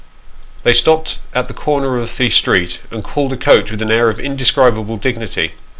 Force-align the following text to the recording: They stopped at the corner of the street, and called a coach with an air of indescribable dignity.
They 0.63 0.73
stopped 0.73 1.19
at 1.31 1.47
the 1.47 1.53
corner 1.53 1.99
of 1.99 2.17
the 2.17 2.29
street, 2.31 2.79
and 2.89 3.03
called 3.03 3.33
a 3.33 3.37
coach 3.37 3.69
with 3.69 3.83
an 3.83 3.91
air 3.91 4.09
of 4.09 4.19
indescribable 4.19 4.97
dignity. 4.97 5.51